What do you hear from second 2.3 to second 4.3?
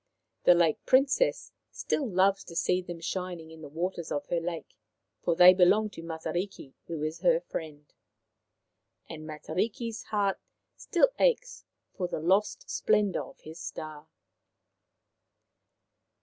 to see them shin ing in the waters of